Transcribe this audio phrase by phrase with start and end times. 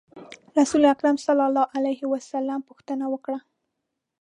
[0.59, 3.39] رسول اکرم صلی الله علیه وسلم پوښتنه وکړه.